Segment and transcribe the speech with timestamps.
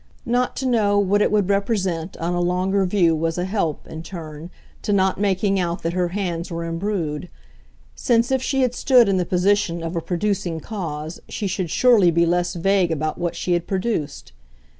[0.25, 4.01] Not to know what it would represent on a longer view was a help, in
[4.01, 4.49] turn,
[4.81, 7.29] to not making out that her hands were embrued;
[7.93, 12.09] since if she had stood in the position of a producing cause she should surely
[12.09, 14.31] be less vague about what she had produced.